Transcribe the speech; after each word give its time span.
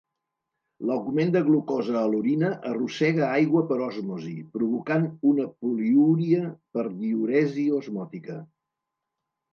L'augment 0.91 1.33
de 1.35 1.41
glucosa 1.49 1.97
a 1.99 2.01
l'orina 2.13 2.49
arrossega 2.69 3.27
aigua 3.27 3.63
per 3.73 3.77
osmosi, 3.89 4.33
provocant 4.57 5.05
una 5.33 5.45
poliúria 5.61 6.49
per 6.79 6.87
diüresi 7.05 7.71
osmòtica. 7.83 8.41